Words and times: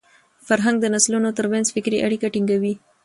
فرهنګ 0.47 0.77
د 0.81 0.85
نسلونو 0.93 1.29
تر 1.37 1.45
منځ 1.53 1.65
فکري 1.75 1.99
اړیکه 2.05 2.27
ټینګوي. 2.33 2.73